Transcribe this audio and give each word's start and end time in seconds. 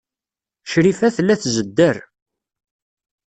Crifa 0.71 1.07
tella 1.15 1.35
tzedder. 1.41 1.97